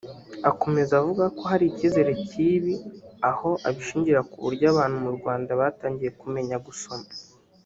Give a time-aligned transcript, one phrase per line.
[0.49, 2.75] Akomeza avuga ko hari icyizere cy’ibi
[3.29, 7.07] aho abishingira ku buryo abantu mu Rwanda batangiye kumenya gusoma